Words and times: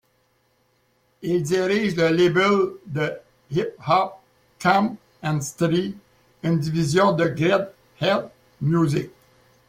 Il 1.21 1.43
dirige 1.43 1.95
le 1.95 2.07
label 2.09 2.71
de 2.87 3.11
hip-hop 3.51 4.15
Camp 4.59 4.97
and 5.21 5.41
Street, 5.41 5.93
une 6.41 6.57
division 6.57 7.11
de 7.11 7.25
Greedhead 7.25 8.31
Music. 8.61 9.11